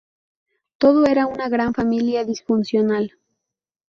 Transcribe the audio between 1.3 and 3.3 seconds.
gran familia disfuncional".